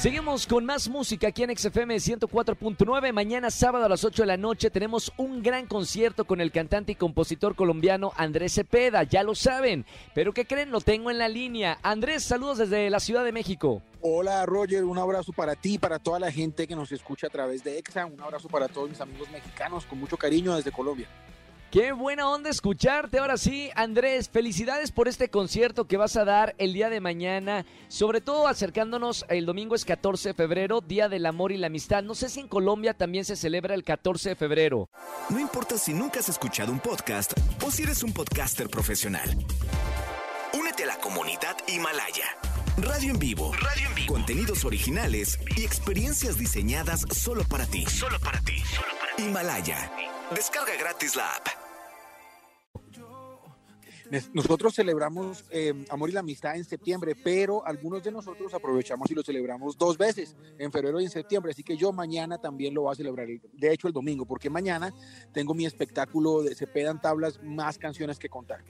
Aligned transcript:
Seguimos 0.00 0.46
con 0.46 0.64
más 0.64 0.88
música 0.88 1.28
aquí 1.28 1.42
en 1.42 1.54
XFM 1.54 1.94
104.9. 1.96 3.12
Mañana 3.12 3.50
sábado 3.50 3.84
a 3.84 3.88
las 3.90 4.02
8 4.02 4.22
de 4.22 4.26
la 4.28 4.38
noche 4.38 4.70
tenemos 4.70 5.12
un 5.18 5.42
gran 5.42 5.66
concierto 5.66 6.24
con 6.24 6.40
el 6.40 6.50
cantante 6.50 6.92
y 6.92 6.94
compositor 6.94 7.54
colombiano 7.54 8.10
Andrés 8.16 8.54
Cepeda, 8.54 9.02
ya 9.02 9.22
lo 9.22 9.34
saben. 9.34 9.84
Pero 10.14 10.32
¿qué 10.32 10.46
creen? 10.46 10.70
Lo 10.70 10.80
tengo 10.80 11.10
en 11.10 11.18
la 11.18 11.28
línea. 11.28 11.78
Andrés, 11.82 12.22
saludos 12.22 12.56
desde 12.56 12.88
la 12.88 12.98
Ciudad 12.98 13.24
de 13.24 13.32
México. 13.32 13.82
Hola 14.00 14.46
Roger, 14.46 14.84
un 14.84 14.96
abrazo 14.96 15.34
para 15.34 15.54
ti, 15.54 15.76
para 15.76 15.98
toda 15.98 16.18
la 16.18 16.32
gente 16.32 16.66
que 16.66 16.74
nos 16.74 16.90
escucha 16.92 17.26
a 17.26 17.30
través 17.30 17.62
de 17.62 17.76
EXA, 17.76 18.06
un 18.06 18.22
abrazo 18.22 18.48
para 18.48 18.68
todos 18.68 18.88
mis 18.88 19.02
amigos 19.02 19.30
mexicanos, 19.30 19.84
con 19.84 20.00
mucho 20.00 20.16
cariño 20.16 20.56
desde 20.56 20.72
Colombia. 20.72 21.08
Qué 21.70 21.92
buena 21.92 22.28
onda 22.28 22.50
escucharte. 22.50 23.20
Ahora 23.20 23.36
sí, 23.36 23.70
Andrés, 23.76 24.28
felicidades 24.28 24.90
por 24.90 25.06
este 25.06 25.28
concierto 25.28 25.86
que 25.86 25.96
vas 25.96 26.16
a 26.16 26.24
dar 26.24 26.56
el 26.58 26.72
día 26.72 26.90
de 26.90 27.00
mañana, 27.00 27.64
sobre 27.86 28.20
todo 28.20 28.48
acercándonos, 28.48 29.24
el 29.28 29.46
domingo 29.46 29.76
es 29.76 29.84
14 29.84 30.30
de 30.30 30.34
febrero, 30.34 30.80
Día 30.80 31.08
del 31.08 31.26
Amor 31.26 31.52
y 31.52 31.58
la 31.58 31.68
Amistad. 31.68 32.02
No 32.02 32.16
sé 32.16 32.28
si 32.28 32.40
en 32.40 32.48
Colombia 32.48 32.94
también 32.94 33.24
se 33.24 33.36
celebra 33.36 33.76
el 33.76 33.84
14 33.84 34.30
de 34.30 34.34
febrero. 34.34 34.90
No 35.28 35.38
importa 35.38 35.78
si 35.78 35.94
nunca 35.94 36.18
has 36.18 36.28
escuchado 36.28 36.72
un 36.72 36.80
podcast 36.80 37.34
o 37.64 37.70
si 37.70 37.84
eres 37.84 38.02
un 38.02 38.12
podcaster 38.12 38.68
profesional. 38.68 39.30
Únete 40.58 40.82
a 40.82 40.86
la 40.86 40.96
comunidad 40.98 41.56
Himalaya. 41.68 42.36
Radio 42.78 43.12
en 43.12 43.18
vivo. 43.20 43.52
Radio 43.52 43.86
en 43.86 43.94
vivo. 43.94 44.12
Contenidos 44.12 44.64
originales 44.64 45.38
y 45.56 45.62
experiencias 45.62 46.36
diseñadas 46.36 47.02
solo 47.12 47.44
para 47.44 47.66
ti. 47.66 47.86
Solo 47.86 48.18
para 48.18 48.40
ti. 48.40 48.58
Solo 48.58 48.88
para 48.98 49.14
ti. 49.14 49.22
Himalaya. 49.22 49.92
Descarga 50.34 50.74
gratis 50.76 51.14
la 51.14 51.28
app. 51.28 51.59
Nosotros 54.32 54.74
celebramos 54.74 55.44
eh, 55.50 55.84
Amor 55.88 56.10
y 56.10 56.12
la 56.12 56.20
Amistad 56.20 56.56
en 56.56 56.64
septiembre, 56.64 57.14
pero 57.14 57.64
algunos 57.66 58.02
de 58.02 58.10
nosotros 58.10 58.52
aprovechamos 58.54 59.10
y 59.10 59.14
lo 59.14 59.22
celebramos 59.22 59.78
dos 59.78 59.96
veces, 59.96 60.36
en 60.58 60.72
febrero 60.72 61.00
y 61.00 61.04
en 61.04 61.10
septiembre. 61.10 61.52
Así 61.52 61.62
que 61.62 61.76
yo 61.76 61.92
mañana 61.92 62.38
también 62.38 62.74
lo 62.74 62.82
voy 62.82 62.92
a 62.92 62.96
celebrar, 62.96 63.26
de 63.26 63.72
hecho 63.72 63.86
el 63.86 63.94
domingo, 63.94 64.24
porque 64.24 64.50
mañana 64.50 64.92
tengo 65.32 65.54
mi 65.54 65.64
espectáculo 65.64 66.42
de 66.42 66.54
Se 66.54 66.66
Pedan 66.66 67.00
Tablas, 67.00 67.40
más 67.42 67.78
canciones 67.78 68.18
que 68.18 68.28
contar. 68.28 68.64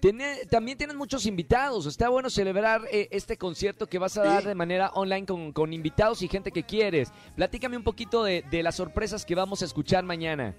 Tiene, 0.00 0.46
también 0.50 0.76
tienen 0.76 0.96
muchos 0.96 1.26
invitados. 1.26 1.86
Está 1.86 2.08
bueno 2.08 2.28
celebrar 2.28 2.82
eh, 2.90 3.06
este 3.12 3.38
concierto 3.38 3.88
que 3.88 3.98
vas 3.98 4.16
a 4.16 4.24
dar 4.24 4.42
de 4.42 4.54
manera 4.56 4.90
online 4.94 5.26
con, 5.26 5.52
con, 5.52 5.72
invitados 5.72 6.22
y 6.22 6.28
gente 6.28 6.50
que 6.50 6.64
quieres. 6.64 7.12
Platícame 7.36 7.76
un 7.76 7.84
poquito 7.84 8.24
de, 8.24 8.42
de 8.50 8.64
las 8.64 8.74
sorpresas 8.74 9.24
que 9.24 9.36
vamos 9.36 9.62
a 9.62 9.64
escuchar 9.64 10.02
mañana. 10.02 10.56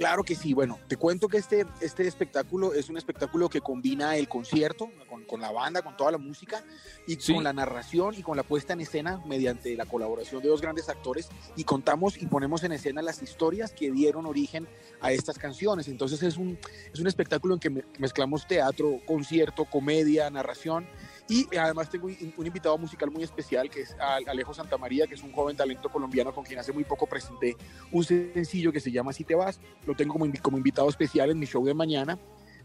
Claro 0.00 0.24
que 0.24 0.34
sí. 0.34 0.54
Bueno, 0.54 0.78
te 0.88 0.96
cuento 0.96 1.28
que 1.28 1.36
este, 1.36 1.66
este 1.82 2.08
espectáculo 2.08 2.72
es 2.72 2.88
un 2.88 2.96
espectáculo 2.96 3.50
que 3.50 3.60
combina 3.60 4.16
el 4.16 4.28
concierto 4.28 4.90
con, 5.30 5.40
la 5.40 5.52
banda, 5.52 5.82
con 5.82 5.96
toda 5.96 6.10
la 6.10 6.18
música 6.18 6.64
y 7.06 7.14
sí. 7.14 7.32
con 7.32 7.44
la 7.44 7.52
narración 7.52 8.14
y 8.18 8.22
con 8.22 8.36
la 8.36 8.42
puesta 8.42 8.72
en 8.72 8.80
escena 8.80 9.22
mediante 9.26 9.76
la 9.76 9.86
colaboración 9.86 10.42
de 10.42 10.48
dos 10.48 10.60
grandes 10.60 10.88
actores 10.88 11.28
y 11.56 11.62
contamos 11.62 12.20
y 12.20 12.26
ponemos 12.26 12.64
en 12.64 12.72
escena 12.72 13.00
las 13.00 13.22
historias 13.22 13.72
que 13.72 13.92
dieron 13.92 14.26
origen 14.26 14.66
a 15.00 15.12
estas 15.12 15.38
canciones. 15.38 15.86
Entonces 15.88 16.22
es 16.24 16.36
un, 16.36 16.58
es 16.92 16.98
un 16.98 17.06
espectáculo 17.06 17.54
en 17.54 17.60
que 17.60 17.84
mezclamos 17.98 18.46
teatro, 18.46 18.98
concierto, 19.06 19.64
comedia, 19.64 20.28
narración 20.30 20.86
y 21.28 21.46
además 21.56 21.88
tengo 21.88 22.08
un 22.08 22.46
invitado 22.46 22.76
musical 22.76 23.08
muy 23.12 23.22
especial 23.22 23.70
que 23.70 23.82
es 23.82 23.94
Alejo 24.26 24.52
Santamaría, 24.52 25.06
que 25.06 25.14
es 25.14 25.22
un 25.22 25.30
joven 25.30 25.56
talento 25.56 25.88
colombiano 25.88 26.34
con 26.34 26.44
quien 26.44 26.58
hace 26.58 26.72
muy 26.72 26.82
poco 26.82 27.06
presenté 27.06 27.56
un 27.92 28.02
sencillo 28.02 28.72
que 28.72 28.80
se 28.80 28.90
llama 28.90 29.12
Si 29.12 29.22
te 29.22 29.36
vas. 29.36 29.60
Lo 29.86 29.94
tengo 29.94 30.14
como, 30.14 30.26
como 30.42 30.56
invitado 30.56 30.88
especial 30.88 31.30
en 31.30 31.38
mi 31.38 31.46
show 31.46 31.64
de 31.64 31.72
mañana. 31.72 32.18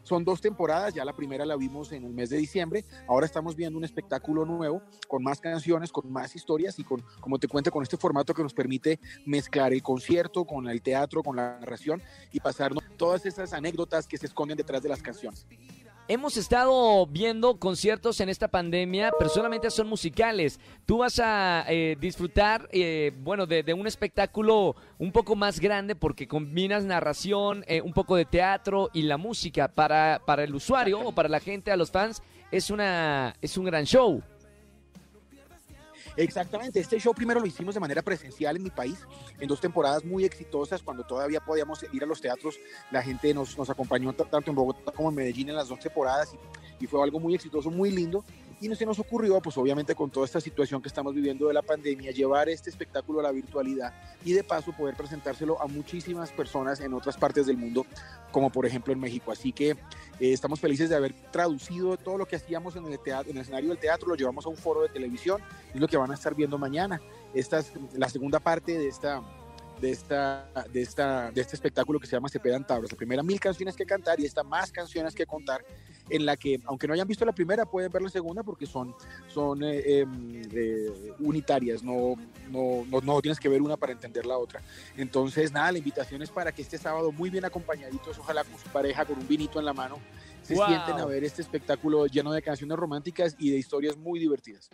Son 0.06 0.24
dos 0.24 0.40
temporadas, 0.40 0.94
ya 0.94 1.04
la 1.04 1.14
primera 1.14 1.48
la 1.48 1.56
vimos 1.56 1.92
en 1.92 2.06
el 2.06 2.14
mes 2.14 2.30
de 2.30 2.38
diciembre, 2.38 2.86
ahora 3.08 3.26
estamos 3.26 3.56
viendo 3.56 3.80
un 3.80 3.84
espectáculo 3.84 4.46
nuevo 4.46 4.84
con 5.08 5.24
más 5.24 5.42
canciones, 5.42 5.92
con 5.92 6.12
más 6.12 6.36
historias 6.36 6.78
y 6.78 6.84
con, 6.84 7.04
como 7.20 7.40
te 7.40 7.48
cuento, 7.48 7.72
con 7.72 7.82
este 7.82 7.98
formato 7.98 8.32
que 8.36 8.44
nos 8.44 8.54
permite 8.54 9.00
mezclar 9.26 9.74
el 9.74 9.82
concierto 9.82 10.46
con 10.46 10.70
el 10.70 10.84
teatro, 10.84 11.24
con 11.24 11.36
la 11.36 11.58
narración 11.60 12.04
y 12.32 12.40
pasar 12.40 12.72
todas 12.98 13.26
esas 13.26 13.52
anécdotas 13.52 14.06
que 14.06 14.20
se 14.20 14.28
esconden 14.28 14.56
detrás 14.56 14.84
de 14.84 14.90
las 14.90 15.02
canciones. 15.02 15.48
Hemos 16.08 16.38
estado 16.38 17.08
viendo 17.08 17.58
conciertos 17.58 18.20
en 18.20 18.30
esta 18.30 18.48
pandemia, 18.48 19.12
pero 19.18 19.28
solamente 19.28 19.72
son 19.72 19.88
musicales. 19.88 20.60
Tú 20.86 21.00
vas 21.00 21.20
a 21.20 21.66
eh, 21.68 21.98
disfrutar, 22.00 22.70
eh, 22.72 23.12
bueno, 23.24 23.48
de, 23.48 23.74
un 23.74 23.88
espectáculo 23.88 24.76
un 25.00 25.12
poco 25.12 25.36
más 25.36 25.60
grande 25.60 25.96
porque 25.96 26.28
combinas 26.28 26.86
narración, 26.86 27.66
eh, 27.68 27.82
un 27.82 27.92
poco 27.92 28.16
de 28.16 28.26
teatro 28.26 28.92
y 28.94 29.02
la 29.02 29.18
música. 29.18 29.68
Para, 29.68 30.22
para 30.24 30.44
el 30.44 30.54
usuario 30.54 31.00
o 31.00 31.12
para 31.12 31.28
la 31.28 31.40
gente, 31.40 31.72
a 31.72 31.76
los 31.76 31.90
fans, 31.90 32.22
es, 32.52 32.70
una, 32.70 33.36
es 33.42 33.58
un 33.58 33.66
gran 33.66 33.86
show. 33.86 34.22
Exactamente, 36.18 36.80
este 36.80 37.00
show 37.00 37.14
primero 37.14 37.40
lo 37.40 37.46
hicimos 37.46 37.74
de 37.74 37.82
manera 37.82 38.02
presencial 38.02 38.56
en 38.56 38.64
mi 38.64 38.70
país, 38.70 38.98
en 39.40 39.48
dos 39.48 39.60
temporadas 39.60 40.06
muy 40.06 40.24
exitosas, 40.24 40.82
cuando 40.82 41.04
todavía 41.04 41.42
podíamos 41.42 41.86
ir 41.92 42.04
a 42.04 42.08
los 42.08 42.22
teatros, 42.22 42.58
la 42.92 43.02
gente 43.02 43.34
nos, 43.34 43.58
acompañó 43.70 44.14
tanto 44.14 44.50
en 44.50 44.56
Bogotá 44.56 44.92
como 44.92 45.10
en 45.10 45.16
Medellín 45.16 45.50
en 45.50 45.56
las 45.56 45.68
dos 45.68 45.80
temporadas 45.80 46.34
y 46.80 46.88
fue 46.88 47.04
algo 47.04 47.20
muy 47.20 47.36
exitoso, 47.36 47.70
muy 47.70 47.92
lindo. 47.92 48.24
Y 48.62 48.74
se 48.74 48.86
nos 48.86 49.00
ocurrió, 49.00 49.42
pues 49.42 49.58
obviamente 49.58 49.96
con 49.96 50.10
toda 50.10 50.26
esta 50.26 50.40
situación 50.40 50.82
que 50.82 50.88
estamos 50.88 51.14
viviendo 51.14 51.48
de 51.48 51.54
la 51.54 51.62
pandemia, 51.62 52.12
llevar 52.12 52.48
este 52.48 52.70
espectáculo 52.70 53.20
a 53.20 53.24
la 53.24 53.32
virtualidad 53.32 53.94
y 54.24 54.34
de 54.34 54.44
paso 54.44 54.72
poder 54.72 54.96
presentárselo 54.96 55.62
a 55.62 55.68
muchísimas 55.68 56.32
personas 56.32 56.80
en 56.80 56.94
otras 56.94 57.18
partes 57.18 57.46
del 57.46 57.58
mundo, 57.58 57.86
como 58.32 58.50
por 58.50 58.66
ejemplo 58.66 58.94
en 58.94 59.00
México. 59.00 59.32
Así 59.32 59.52
que 59.52 59.72
eh, 59.72 59.78
estamos 60.20 60.60
felices 60.60 60.90
de 60.90 60.96
haber 60.96 61.14
traducido 61.32 61.98
todo 61.98 62.18
lo 62.18 62.26
que 62.26 62.38
hacíamos 62.38 62.76
en 62.78 62.86
el, 62.86 62.98
teatro, 63.00 63.30
en 63.30 63.38
el 63.38 63.42
escenario 63.42 63.70
del 63.70 63.78
teatro, 63.78 64.08
lo 64.08 64.16
llevamos 64.16 64.46
a 64.46 64.50
un 64.50 64.58
foro 64.58 64.82
de 64.82 64.90
televisión, 64.90 65.42
es 65.74 65.82
lo 65.82 65.88
que 65.88 65.98
van 65.98 66.12
a 66.12 66.14
estar 66.14 66.34
viendo 66.34 66.58
mañana. 66.58 67.02
Esta 67.34 67.60
es 67.60 67.74
la 67.94 68.08
segunda 68.08 68.40
parte 68.40 68.78
de 68.78 68.88
esta 68.88 69.22
de, 69.80 69.92
esta, 69.92 70.50
de, 70.72 70.82
esta, 70.82 71.32
de 71.32 71.42
este 71.42 71.56
espectáculo 71.56 72.00
que 72.00 72.08
se 72.08 72.14
llama 72.14 72.30
Se 72.30 72.40
Pedan 72.40 72.66
Tablas. 72.66 72.92
La 72.92 72.98
primera 72.98 73.24
mil 73.24 73.40
canciones 73.40 73.76
que 73.76 73.86
cantar 73.86 74.20
y 74.20 74.26
esta 74.26 74.44
más 74.44 74.72
canciones 74.72 75.14
que 75.14 75.26
contar, 75.26 75.66
en 76.10 76.26
la 76.26 76.38
que, 76.38 76.60
aunque 76.66 76.88
no 76.88 76.94
hayan 76.94 77.08
visto 77.08 77.26
la 77.26 77.32
primera, 77.34 77.66
pueden 77.66 77.92
ver 77.92 78.02
la 78.02 78.10
segunda 78.10 78.44
porque 78.44 78.66
son, 78.66 78.94
son 79.28 79.64
eh, 79.64 80.06
eh, 80.06 81.14
unitarias, 81.20 81.84
no, 81.84 82.16
no, 82.50 82.86
no, 82.90 83.02
no, 83.02 83.22
tienes 83.22 83.40
que 83.40 83.50
ver 83.50 83.62
una 83.62 83.78
para 83.78 83.92
entender 83.92 84.26
la 84.26 84.38
otra. 84.38 84.62
Entonces, 84.98 85.52
nada, 85.52 85.72
la 85.72 85.78
invitación 85.78 86.22
es 86.22 86.30
para 86.30 86.52
que 86.52 86.62
este 86.62 86.78
sábado, 86.78 87.12
muy 87.12 87.30
bien 87.30 87.46
acompañaditos, 87.46 88.18
ojalá 88.20 88.44
con 88.44 88.60
su 88.60 88.70
pareja, 88.70 89.06
con 89.06 89.18
un 89.18 89.28
vinito 89.28 89.60
en 89.60 89.66
la 89.66 89.74
mano, 89.74 90.00
se 90.46 90.54
wow. 90.54 90.68
sienten 90.68 91.00
a 91.00 91.06
ver 91.06 91.24
este 91.24 91.42
espectáculo 91.42 92.06
lleno 92.06 92.32
de 92.32 92.42
canciones 92.42 92.78
románticas 92.78 93.36
y 93.40 93.50
de 93.50 93.58
historias 93.58 93.98
muy 93.98 94.20
divertidas. 94.20 94.70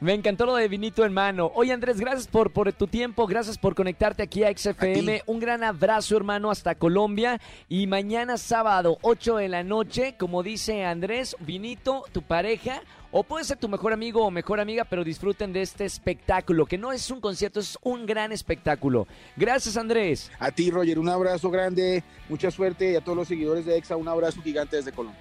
Me 0.00 0.14
encantó 0.14 0.46
lo 0.46 0.56
de 0.56 0.66
vinito 0.66 1.04
en 1.04 1.12
mano. 1.12 1.52
Oye 1.54 1.72
Andrés, 1.72 2.00
gracias 2.00 2.26
por, 2.26 2.52
por 2.52 2.72
tu 2.72 2.88
tiempo, 2.88 3.24
gracias 3.28 3.56
por 3.56 3.76
conectarte 3.76 4.24
aquí 4.24 4.42
a 4.42 4.52
XFM. 4.52 5.18
A 5.18 5.22
Un 5.26 5.38
gran 5.38 5.62
abrazo 5.62 6.16
hermano 6.16 6.50
hasta 6.50 6.74
Colombia. 6.74 7.40
Y 7.68 7.86
mañana 7.86 8.36
sábado, 8.36 8.98
8 9.02 9.36
de 9.36 9.48
la 9.48 9.62
noche, 9.62 10.16
como 10.18 10.42
dice 10.42 10.84
Andrés, 10.84 11.36
vinito, 11.38 12.02
tu 12.10 12.22
pareja. 12.22 12.82
O 13.14 13.22
puede 13.22 13.44
ser 13.44 13.58
tu 13.58 13.68
mejor 13.68 13.92
amigo 13.92 14.24
o 14.24 14.30
mejor 14.30 14.58
amiga, 14.58 14.84
pero 14.84 15.04
disfruten 15.04 15.52
de 15.52 15.60
este 15.60 15.84
espectáculo, 15.84 16.64
que 16.64 16.78
no 16.78 16.92
es 16.92 17.10
un 17.10 17.20
concierto, 17.20 17.60
es 17.60 17.78
un 17.82 18.06
gran 18.06 18.32
espectáculo. 18.32 19.06
Gracias, 19.36 19.76
Andrés. 19.76 20.30
A 20.38 20.50
ti, 20.50 20.70
Roger, 20.70 20.98
un 20.98 21.10
abrazo 21.10 21.50
grande, 21.50 22.02
mucha 22.30 22.50
suerte 22.50 22.92
y 22.92 22.96
a 22.96 23.02
todos 23.02 23.18
los 23.18 23.28
seguidores 23.28 23.66
de 23.66 23.76
EXA, 23.76 23.96
un 23.96 24.08
abrazo 24.08 24.40
gigante 24.42 24.76
desde 24.76 24.92
Colombia. 24.92 25.20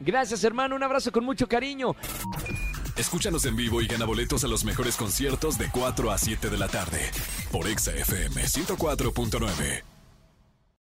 Gracias, 0.00 0.44
hermano, 0.44 0.76
un 0.76 0.82
abrazo 0.82 1.10
con 1.10 1.24
mucho 1.24 1.48
cariño. 1.48 1.96
Escúchanos 2.96 3.46
en 3.46 3.56
vivo 3.56 3.80
y 3.80 3.86
gana 3.86 4.04
boletos 4.04 4.44
a 4.44 4.48
los 4.48 4.64
mejores 4.64 4.96
conciertos 4.96 5.56
de 5.56 5.70
4 5.72 6.10
a 6.10 6.18
7 6.18 6.50
de 6.50 6.58
la 6.58 6.68
tarde 6.68 7.00
por 7.50 7.66
EXA 7.66 7.92
FM 7.92 8.42
104.9. 8.42 9.91